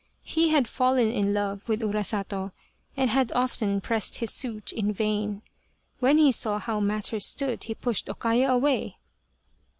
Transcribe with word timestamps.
He 0.23 0.49
had 0.49 0.67
fallen 0.67 1.11
in 1.11 1.31
love 1.31 1.69
with 1.69 1.83
Urasato 1.83 2.53
and 2.97 3.11
had 3.11 3.31
often 3.33 3.79
pressed 3.81 4.17
his 4.17 4.33
suit 4.33 4.71
in 4.73 4.91
vain. 4.91 5.43
When 5.99 6.17
he 6.17 6.31
saw 6.31 6.57
how 6.57 6.79
matters 6.79 7.27
stood 7.27 7.65
he 7.65 7.75
pushed 7.75 8.09
O 8.09 8.15
Kaya 8.15 8.49
away. 8.49 8.97